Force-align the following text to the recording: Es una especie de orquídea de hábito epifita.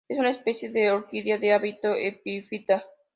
Es 0.09 0.17
una 0.17 0.31
especie 0.31 0.71
de 0.71 0.89
orquídea 0.89 1.37
de 1.37 1.53
hábito 1.53 1.93
epifita. 1.93 2.83